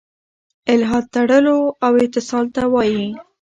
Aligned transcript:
الحاد 0.73 1.05
تړلو 1.13 1.57
او 1.85 1.91
اتصال 2.03 2.45
ته 2.55 2.61
وايي. 2.73 3.07